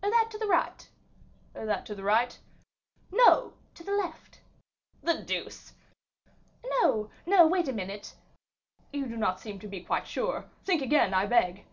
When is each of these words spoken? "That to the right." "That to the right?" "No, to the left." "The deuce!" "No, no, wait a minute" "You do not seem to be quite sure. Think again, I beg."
"That 0.00 0.26
to 0.32 0.38
the 0.38 0.48
right." 0.48 0.88
"That 1.52 1.86
to 1.86 1.94
the 1.94 2.02
right?" 2.02 2.36
"No, 3.12 3.52
to 3.76 3.84
the 3.84 3.92
left." 3.92 4.40
"The 5.04 5.22
deuce!" 5.22 5.72
"No, 6.64 7.12
no, 7.26 7.46
wait 7.46 7.68
a 7.68 7.72
minute" 7.72 8.16
"You 8.92 9.06
do 9.06 9.16
not 9.16 9.38
seem 9.38 9.60
to 9.60 9.68
be 9.68 9.84
quite 9.84 10.08
sure. 10.08 10.50
Think 10.64 10.82
again, 10.82 11.14
I 11.14 11.26
beg." 11.26 11.64